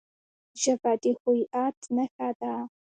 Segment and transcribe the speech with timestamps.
[0.61, 2.53] ژبه د هویت نښه ده.